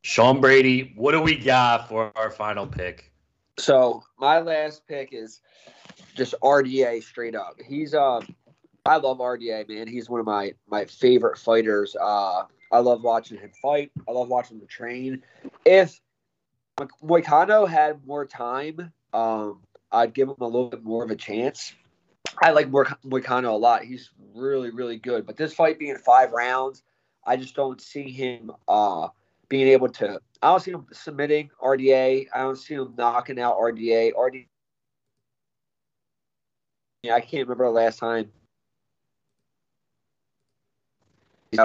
[0.04, 3.12] Sean Brady, what do we got for our final pick?
[3.58, 5.40] So my last pick is
[6.14, 7.56] just RDA straight up.
[7.66, 8.20] He's uh
[8.86, 9.88] I love RDA, man.
[9.88, 11.96] He's one of my my favorite fighters.
[12.00, 13.92] Uh I love watching him fight.
[14.08, 15.24] I love watching him train.
[15.64, 16.02] If
[17.04, 19.62] Moicano had more time, um,
[19.92, 21.74] I'd give him a little bit more of a chance.
[22.42, 23.84] I like Moicano a lot.
[23.84, 25.28] He's really, really good.
[25.28, 26.82] But this fight being five rounds,
[27.24, 29.10] I just don't see him uh,
[29.54, 30.20] being able to.
[30.42, 32.26] I don't see him submitting RDA.
[32.34, 34.14] I don't see him knocking out RDA.
[34.14, 34.48] RDA.
[37.04, 38.32] Yeah, I can't remember the last time.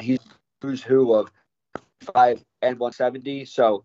[0.03, 0.19] He's
[0.61, 1.33] who's who of
[2.13, 3.47] five and 170.
[3.47, 3.85] So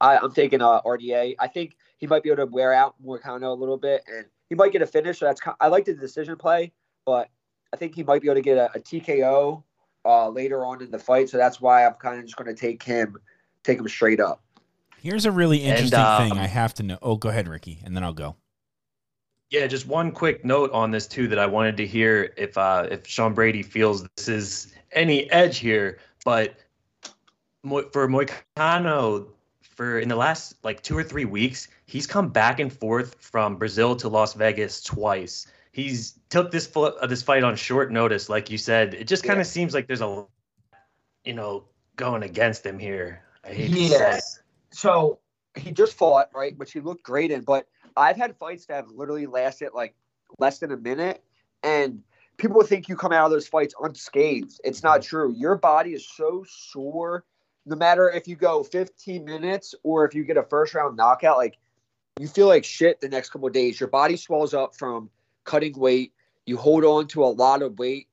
[0.00, 1.34] I, am taking uh, RDA.
[1.40, 4.54] I think he might be able to wear out Moicano a little bit, and he
[4.54, 5.18] might get a finish.
[5.18, 6.70] So that's I like the decision play,
[7.04, 7.28] but
[7.74, 9.64] I think he might be able to get a, a TKO
[10.06, 11.28] uh, later on in the fight.
[11.28, 13.16] So that's why I'm kind of just going to take him,
[13.64, 14.42] take him straight up.
[14.98, 16.98] Here's a really interesting and, thing I have to know.
[17.02, 18.36] Oh, go ahead, Ricky, and then I'll go.
[19.50, 22.88] Yeah, just one quick note on this too that I wanted to hear if uh,
[22.90, 26.56] if Sean Brady feels this is any edge here, but
[27.62, 29.28] for Moicano,
[29.60, 33.56] for in the last like two or three weeks, he's come back and forth from
[33.56, 35.46] Brazil to Las Vegas twice.
[35.76, 38.94] He's took this uh, this fight on short notice, like you said.
[38.94, 39.50] It just kind of yeah.
[39.50, 40.24] seems like there's a,
[41.22, 41.64] you know,
[41.96, 43.22] going against him here.
[43.54, 44.40] Yes.
[44.70, 45.18] So
[45.54, 47.42] he just fought right, which he looked great in.
[47.42, 49.94] But I've had fights that have literally lasted like
[50.38, 51.22] less than a minute,
[51.62, 52.02] and
[52.38, 54.58] people think you come out of those fights unscathed.
[54.64, 55.08] It's not mm-hmm.
[55.10, 55.34] true.
[55.36, 57.26] Your body is so sore.
[57.66, 61.36] No matter if you go 15 minutes or if you get a first round knockout,
[61.36, 61.58] like
[62.18, 63.78] you feel like shit the next couple days.
[63.78, 65.10] Your body swells up from
[65.46, 66.12] cutting weight.
[66.44, 68.08] You hold on to a lot of weight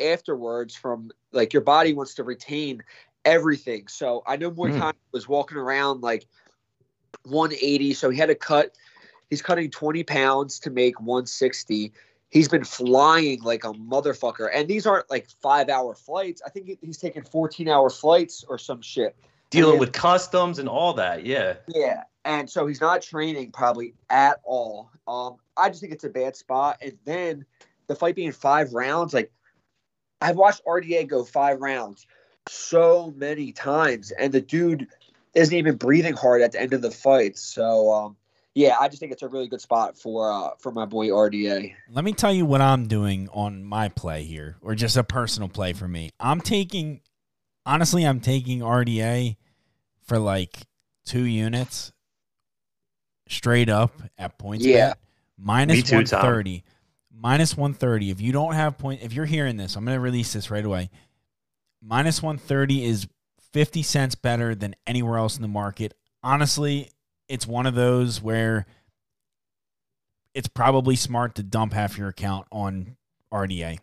[0.00, 2.82] afterwards from like your body wants to retain
[3.24, 3.86] everything.
[3.88, 4.92] So I know more mm.
[5.12, 6.26] was walking around like
[7.24, 7.94] 180.
[7.94, 8.72] So he had to cut.
[9.30, 11.92] He's cutting 20 pounds to make 160
[12.30, 14.48] he's been flying like a motherfucker.
[14.52, 16.42] And these aren't like five hour flights.
[16.44, 19.16] I think he's taking 14 hour flights or some shit.
[19.50, 21.24] Dealing with customs and all that.
[21.24, 21.54] Yeah.
[21.74, 22.02] Yeah.
[22.24, 24.90] And so he's not training probably at all.
[25.06, 26.78] Um, I just think it's a bad spot.
[26.82, 27.44] And then
[27.86, 29.32] the fight being five rounds, like
[30.20, 32.06] I've watched RDA go five rounds
[32.48, 34.88] so many times, and the dude
[35.34, 37.38] isn't even breathing hard at the end of the fight.
[37.38, 38.16] So um,
[38.54, 41.74] yeah, I just think it's a really good spot for uh, for my boy RDA.
[41.90, 45.48] Let me tell you what I'm doing on my play here, or just a personal
[45.48, 46.10] play for me.
[46.18, 47.00] I'm taking,
[47.64, 49.36] honestly, I'm taking RDA
[50.02, 50.66] for like
[51.06, 51.92] two units,
[53.28, 54.64] straight up at points.
[54.64, 54.94] Yeah,
[55.38, 56.64] minus one thirty.
[57.20, 58.10] Minus 130.
[58.10, 60.64] If you don't have point, if you're hearing this, I'm going to release this right
[60.64, 60.88] away.
[61.82, 63.08] Minus 130 is
[63.52, 65.94] 50 cents better than anywhere else in the market.
[66.22, 66.92] Honestly,
[67.28, 68.66] it's one of those where
[70.32, 72.96] it's probably smart to dump half your account on
[73.32, 73.80] RDA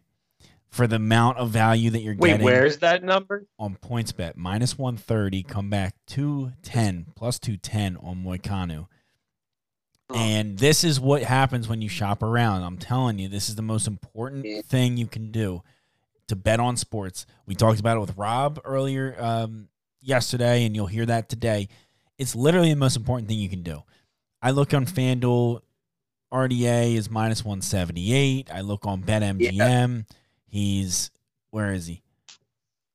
[0.70, 2.46] for the amount of value that you're Wait, getting.
[2.46, 3.46] Wait, where's that number?
[3.60, 8.88] On PointsBet, minus 130, come back 210, plus 210 on Moicano.
[10.10, 10.16] Oh.
[10.16, 12.64] And this is what happens when you shop around.
[12.64, 15.64] I'm telling you, this is the most important thing you can do
[16.28, 17.26] to bet on sports.
[17.46, 19.70] We talked about it with Rob earlier um,
[20.02, 21.70] yesterday, and you'll hear that today.
[22.18, 23.84] It's literally the most important thing you can do.
[24.42, 25.62] I look on FanDuel,
[26.32, 28.50] RDA is minus 178.
[28.54, 30.16] I look on BetMGM, yeah.
[30.46, 31.10] he's,
[31.50, 32.04] where is he?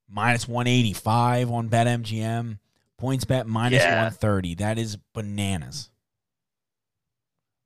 [0.09, 2.57] Minus 185 on BetMGM.
[3.01, 3.95] PointsBet minus yeah.
[3.95, 4.55] 130.
[4.55, 5.90] That is bananas.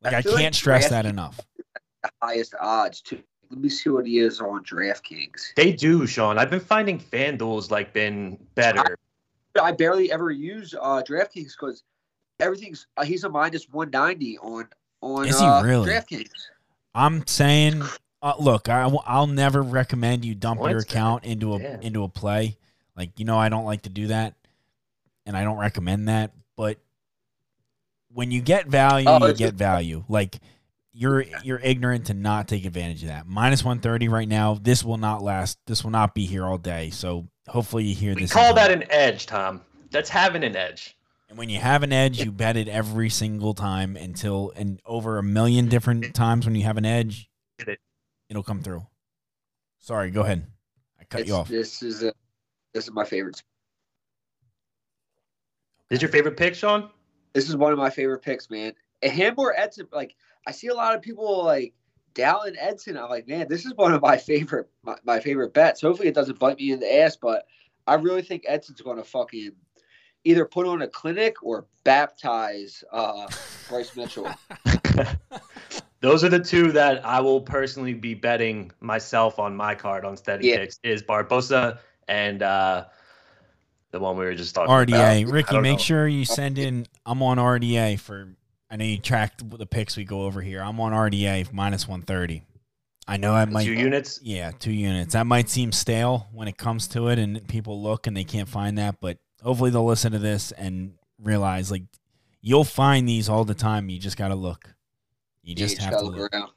[0.06, 1.40] Like I, I can't like stress that enough.
[2.04, 3.22] The highest odds too.
[3.50, 5.54] Let me see what he is on DraftKings.
[5.56, 6.38] They do, Sean.
[6.38, 8.98] I've been finding FanDuel's like been better.
[9.62, 11.84] I barely ever use uh, DraftKings because
[12.40, 14.68] everything's uh, he's a minus one ninety on
[15.02, 15.90] on Is he uh, really?
[15.90, 16.32] DraftKings.
[16.94, 17.84] I'm saying,
[18.22, 21.30] uh, look, I, I'll never recommend you dump What's your account that?
[21.30, 21.80] into a yeah.
[21.82, 22.58] into a play.
[22.96, 24.36] Like you know, I don't like to do that,
[25.26, 26.32] and I don't recommend that.
[26.56, 26.78] But
[28.16, 30.06] when you get value, oh, you get value.
[30.08, 30.40] Like
[30.94, 33.28] you're you're ignorant to not take advantage of that.
[33.28, 34.58] Minus one thirty right now.
[34.60, 35.60] This will not last.
[35.68, 36.92] This will not be here all day.
[36.92, 38.32] So hopefully you hear we this.
[38.32, 39.62] Call that an edge, Tom.
[39.92, 40.96] That's having an edge.
[41.28, 45.18] And when you have an edge, you bet it every single time until and over
[45.18, 47.30] a million different times when you have an edge,
[48.30, 48.88] it'll come through.
[49.80, 50.48] Sorry, go ahead.
[50.98, 51.50] I cut it's, you off.
[51.50, 52.14] This is a
[52.74, 53.44] this is my favorite.
[55.90, 56.90] Is your favorite pick, Sean?
[57.36, 58.74] This is one of my favorite picks, man.
[59.04, 60.16] And him or Edson, like
[60.48, 61.74] I see a lot of people like
[62.16, 62.98] Dallin Edson.
[62.98, 65.82] I'm like, man, this is one of my favorite my, my favorite bets.
[65.82, 67.46] Hopefully, it doesn't bite me in the ass, but
[67.86, 69.52] I really think Edson's going to fucking
[70.24, 73.28] either put on a clinic or baptize uh,
[73.70, 74.32] Bryce Mitchell.
[76.00, 80.16] Those are the two that I will personally be betting myself on my card on
[80.16, 80.58] steady Yeah.
[80.58, 82.86] picks is Barboza and uh,
[83.96, 84.88] the one we were just talking RDA.
[84.90, 85.00] about.
[85.06, 85.84] I Ricky, make know.
[85.84, 86.86] sure you send in.
[87.06, 88.28] I'm on RDA for.
[88.70, 90.62] I know you tracked the picks we go over here.
[90.62, 92.44] I'm on RDA minus 130.
[93.08, 93.64] I know I might.
[93.64, 94.20] two units.
[94.22, 95.14] Yeah, two units.
[95.14, 98.50] That might seem stale when it comes to it, and people look and they can't
[98.50, 99.00] find that.
[99.00, 101.84] But hopefully they'll listen to this and realize like
[102.42, 103.88] you'll find these all the time.
[103.90, 104.76] You just got to look.
[105.42, 106.34] You just have gotta look look.
[106.34, 106.50] around.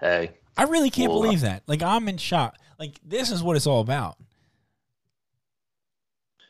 [0.00, 1.64] Hey, I really can't Well, believe that.
[1.66, 2.56] Like I'm in shock.
[2.78, 4.16] Like this is what it's all about.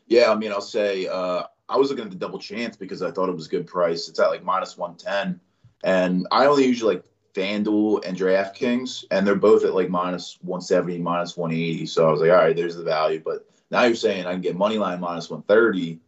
[0.07, 3.11] Yeah, I mean, I'll say uh, I was looking at the double chance because I
[3.11, 4.09] thought it was a good price.
[4.09, 5.41] It's at like minus 110.
[5.85, 10.99] And I only usually like FanDuel and DraftKings, and they're both at like minus 170,
[10.99, 11.87] minus 180.
[11.87, 13.23] So I was like, all right, there's the value.
[13.25, 15.99] But now you're saying I can get money line minus 130.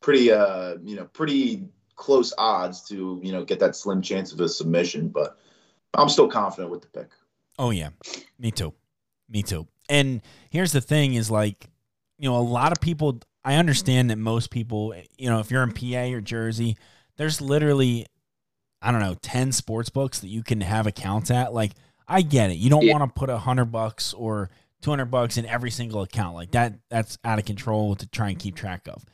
[0.00, 4.40] Pretty, uh, you know, pretty close odds to, you know, get that slim chance of
[4.40, 5.08] a submission.
[5.08, 5.38] But
[5.94, 7.10] I'm still confident with the pick.
[7.58, 7.90] Oh yeah,
[8.38, 8.74] me too,
[9.28, 9.66] me too.
[9.88, 11.68] And here's the thing: is like,
[12.18, 13.20] you know, a lot of people.
[13.44, 16.78] I understand that most people, you know, if you're in PA or Jersey,
[17.16, 18.06] there's literally,
[18.80, 21.52] I don't know, ten sports books that you can have accounts at.
[21.52, 21.72] Like,
[22.08, 22.54] I get it.
[22.54, 22.92] You don't Yeah.
[22.96, 24.48] want to put a hundred bucks or
[24.80, 26.74] two hundred bucks in every single account like that.
[26.88, 29.04] That's out of control to try and keep track of.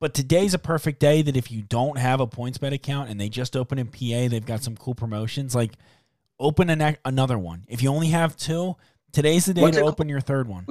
[0.00, 3.28] But today's a perfect day that if you don't have a PointsBet account and they
[3.28, 5.54] just open in PA, they've got some cool promotions.
[5.54, 5.72] Like
[6.38, 7.64] open an, another one.
[7.68, 8.76] If you only have two,
[9.12, 10.64] today's the day What's to open your third one.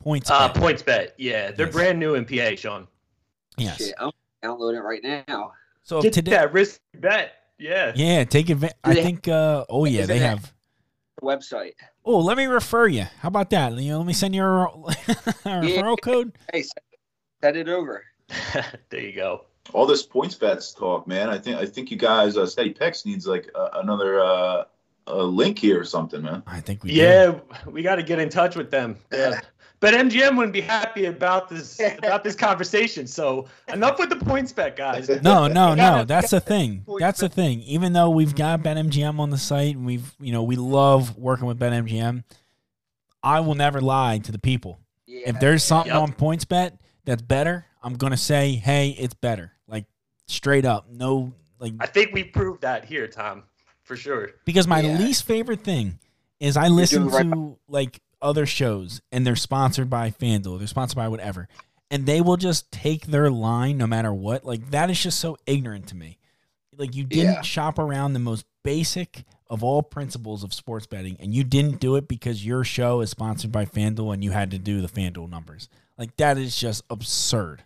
[0.00, 0.56] Points uh, bet.
[0.56, 1.14] points bet.
[1.18, 1.74] Yeah, they're Yes.
[1.74, 2.88] brand new in PA, Sean.
[3.58, 3.78] yes.
[3.78, 4.10] Shit, I'm
[4.42, 5.52] downloading it right now.
[5.82, 7.32] So Get today, that risk bet.
[7.58, 7.92] Yeah.
[7.94, 8.76] yeah, take advantage.
[8.84, 9.28] I think.
[9.28, 10.52] Uh, oh yeah, they have.
[11.22, 11.72] Website.
[12.02, 13.04] Oh, let me refer you.
[13.20, 13.74] How about that?
[13.74, 16.32] You know, let me send you a, a referral code.
[16.50, 16.64] Hey,
[17.42, 18.04] send it over.
[18.88, 19.44] there you go.
[19.74, 21.28] all this PointsBet's talk, man.
[21.28, 24.64] I think I think you guys uh, steady picks needs like uh, another uh,
[25.08, 26.42] a link here or something, man.
[26.46, 26.90] I think we.
[26.92, 26.96] do.
[26.96, 28.96] Yeah, we got to get in touch with them.
[29.12, 29.40] Yeah.
[29.80, 33.06] But MGM wouldn't be happy about this about this conversation.
[33.06, 35.08] So enough with the PointsBet, guys.
[35.22, 36.04] No, no, no.
[36.04, 36.84] That's the thing.
[36.98, 37.60] That's the thing.
[37.62, 41.46] Even though we've got BetMGM on the site and we've, you know, we love working
[41.46, 42.24] with BetMGM,
[43.22, 44.78] I will never lie to the people.
[45.06, 45.30] Yeah.
[45.30, 46.02] If there's something Yep.
[46.02, 49.52] on PointsBet that's better, I'm gonna say, hey, it's better.
[49.66, 49.86] Like
[50.26, 50.90] straight up.
[50.90, 53.44] No like I think we proved that here, Tom,
[53.82, 54.30] for sure.
[54.44, 54.98] because my Yeah.
[54.98, 55.98] least favorite thing
[56.38, 60.96] is I listen doing to like other shows and they're sponsored by FanDuel, they're sponsored
[60.96, 61.48] by whatever,
[61.90, 64.44] and they will just take their line no matter what.
[64.44, 66.18] Like that is just so ignorant to me.
[66.76, 67.42] Like you didn't Yeah.
[67.42, 71.96] shop around the most basic of all principles of sports betting, and you didn't do
[71.96, 75.28] it because your show is sponsored by FanDuel and you had to do the FanDuel
[75.28, 75.68] numbers.
[75.98, 77.64] Like that is just absurd.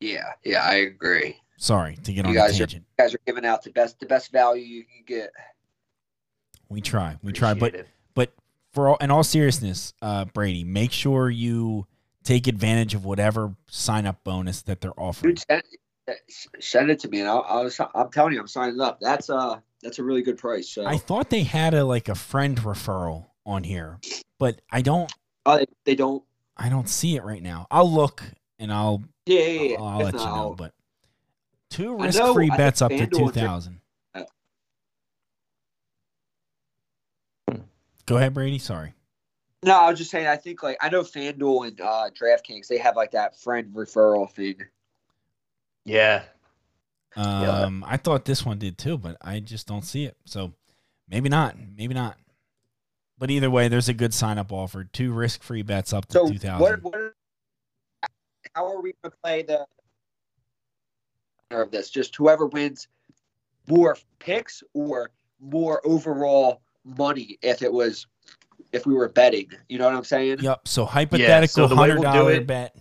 [0.00, 1.36] Yeah, yeah, I agree.
[1.58, 2.86] Sorry to get You on guys are- tangent.
[2.98, 5.30] You guys are giving out the best the best value you can get.
[6.68, 7.88] We try, we try, but it.
[8.72, 11.86] For all, in all seriousness, uh, Brady, make sure you
[12.24, 15.34] take advantage of whatever sign up bonus that they're offering.
[15.34, 15.62] Dude, send,
[16.60, 18.98] send it to me, and I'll, I'll, I'm telling you, I'm signing up.
[19.00, 20.68] That's uh that's a really good price.
[20.68, 23.98] So I thought they had a like a friend referral on here,
[24.38, 25.10] but I don't
[25.46, 26.22] oh, they, don't.
[26.56, 27.66] I don't see it right now.
[27.70, 28.22] I'll look
[28.58, 29.76] and I'll Yeah, yeah, yeah.
[29.80, 30.34] I'll If let you know.
[30.34, 30.72] I'll- But
[31.70, 33.79] two risk free bets up to two thousand.
[38.10, 38.58] Go ahead, Brady.
[38.58, 38.92] Sorry.
[39.62, 40.26] No, I was just saying.
[40.26, 44.28] I think like I know FanDuel and uh, DraftKings they have like that friend referral
[44.28, 44.56] thing.
[45.84, 46.24] Yeah.
[47.14, 50.16] Um, I thought this one did too, but I just don't see it.
[50.24, 50.52] So
[51.08, 51.54] maybe not.
[51.76, 52.16] Maybe not.
[53.16, 54.82] But either way, there's a good sign up offer.
[54.82, 56.82] Two risk free bets up to So two thousand.
[56.82, 57.12] what, what?
[58.56, 59.66] How are we going to play the
[61.52, 61.90] of this?
[61.90, 62.88] Just whoever wins
[63.68, 68.06] more picks or more overall money if it was
[68.72, 69.48] if we were betting.
[69.68, 70.38] You know what I'm saying?
[70.40, 70.68] Yep.
[70.68, 72.76] So hypothetical the way hundred we'll do dollar it- bet.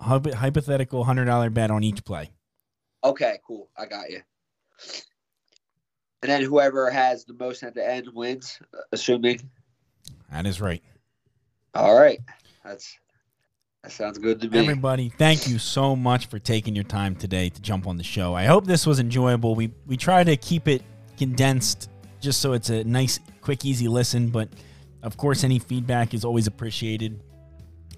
[0.00, 2.30] Hypothetical hundred dollar bet on each play.
[3.04, 3.68] Okay, cool.
[3.76, 4.20] I got you.
[6.22, 8.58] And then whoever has the most at the end wins,
[8.92, 9.40] assuming.
[10.30, 10.82] That is right.
[11.74, 12.20] All right,
[12.64, 12.96] that's
[13.82, 14.58] that sounds good to me.
[14.58, 18.34] Everybody, thank you so much for taking your time today to jump on the show.
[18.34, 19.54] I hope this was enjoyable.
[19.54, 20.82] We we try to keep it
[21.16, 21.90] condensed
[22.22, 24.28] just so it's a nice, quick, easy listen.
[24.28, 24.48] But
[25.02, 27.20] of course, any feedback is always appreciated.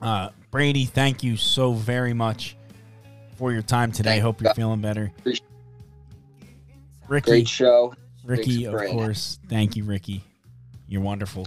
[0.03, 2.57] Uh, Brady, thank you so very much
[3.37, 4.11] for your time today.
[4.11, 4.47] Thank hope you.
[4.47, 5.13] you're feeling better.
[5.19, 5.49] Appreciate-
[7.07, 7.95] Ricky, Great show.
[8.25, 9.39] Ricky, of course.
[9.49, 10.25] Thank you, Ricky.
[10.89, 11.47] You're wonderful.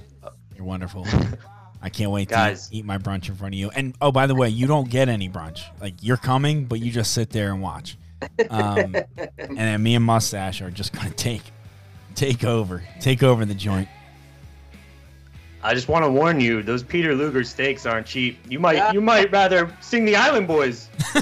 [0.56, 1.08] You're wonderful.
[1.82, 2.70] I can't wait Guys.
[2.70, 3.70] to eat my brunch in front of you.
[3.70, 5.62] And oh, by the way, you don't get any brunch.
[5.82, 7.98] Like you're coming, but you just sit there and watch.
[8.50, 8.96] Um,
[9.38, 11.44] and then me and Mustache are just gonna take
[12.18, 13.88] take over, take over the joint.
[15.64, 18.40] I just want to warn you, those Peter Luger steaks aren't cheap.
[18.50, 18.92] You might Yeah.
[18.92, 20.90] you might rather sing the Island Boys.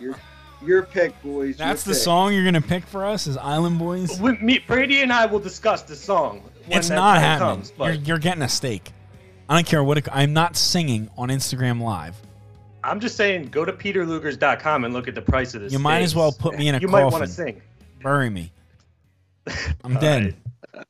[0.00, 0.16] Your,
[0.64, 1.58] your pick, boys.
[1.58, 2.00] your That's the pick.
[2.00, 4.20] song you're gonna pick for us is Island Boys.
[4.20, 6.42] We- me, Brady and I will discuss the song.
[6.66, 7.54] When It's that not time happening.
[7.56, 8.92] Comes, but you're, you're getting a steak.
[9.48, 12.16] I don't care what it, I'm not singing on Instagram Live.
[12.84, 15.72] I'm just saying, go to peterlugers.com and look at the price of this.
[15.72, 17.60] You might as well put me in a You might want to sing.
[18.02, 18.52] Bury me.
[19.84, 20.36] I'm dead.
[20.74, 20.86] right.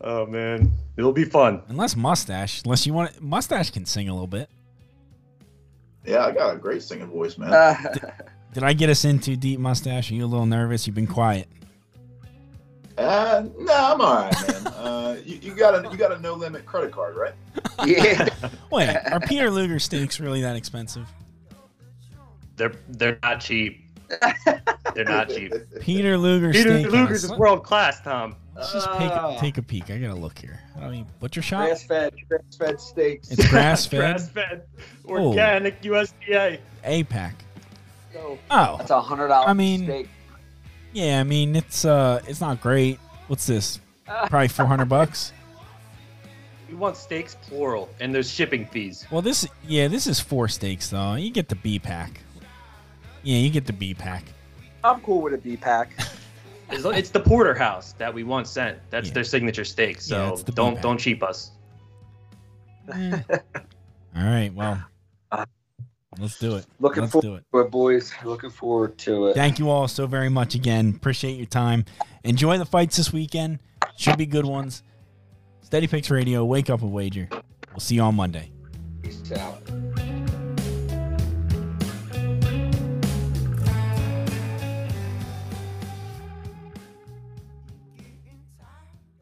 [0.00, 1.62] Oh man, it'll be fun.
[1.68, 3.22] Unless Mustache, unless you want it.
[3.22, 4.48] Mustache can sing a little bit.
[6.04, 7.52] yeah, I got a great singing voice, man.
[7.52, 10.10] Uh, Did I get us in too deep, Mustache?
[10.10, 10.86] Are you a little nervous?
[10.86, 11.48] You've been quiet.
[12.96, 14.72] Uh, no, I'm all right, man.
[14.78, 17.34] Uh, you, you got a you got a no limit credit card, right?
[17.84, 18.28] yeah.
[18.70, 21.08] Wait, are Peter Luger steaks really that expensive?
[22.56, 23.84] They're they're not cheap.
[24.94, 25.52] They're not cheap.
[25.80, 26.92] Peter Luger Peter steak.
[26.92, 28.36] Luger's is world class, Tom.
[28.56, 29.36] Let's just take, Ah.
[29.38, 29.90] take a peek.
[29.90, 30.58] I gotta look here.
[30.76, 31.66] I don't mean butcher shop.
[31.66, 33.30] Grass fed, grass fed steaks.
[33.30, 33.98] It's grass fed.
[34.00, 34.62] Grass fed,
[35.06, 36.58] organic USDA.
[36.84, 37.32] APAC.
[38.12, 39.48] So, Oh, that's a hundred dollars.
[39.48, 40.08] I mean- steak.
[40.92, 41.20] yeah.
[41.20, 42.98] I mean, it's uh, it's not great.
[43.28, 43.78] What's this?
[44.06, 45.32] Probably four hundred bucks.
[46.68, 49.06] We want steaks plural, and there's shipping fees.
[49.10, 51.14] Well, this yeah, this is four steaks though.
[51.14, 52.20] You get the B pack.
[53.22, 54.24] Yeah, you get the B pack.
[54.88, 55.92] I'm cool with a B pack.
[56.70, 58.78] It's, it's the porterhouse that we once sent.
[58.90, 59.14] That's Yeah.
[59.14, 60.00] their signature steak.
[60.00, 60.82] So it's the don't B-pack.
[60.82, 61.52] don't cheap us.
[62.92, 63.18] Eh.
[64.16, 64.82] All right, well,
[66.18, 66.66] let's do it.
[66.80, 67.44] Looking let's forward do it.
[67.52, 68.12] to it, boys.
[68.24, 69.34] Looking forward to it.
[69.34, 70.94] Thank you all so very much again.
[70.96, 71.84] Appreciate your time.
[72.24, 73.60] Enjoy the fights this weekend.
[73.96, 74.82] Should be good ones.
[75.60, 76.44] Steady Picks Radio.
[76.44, 77.28] Wake up and wager.
[77.70, 78.50] We'll see you on Monday.
[79.02, 79.62] Peace out.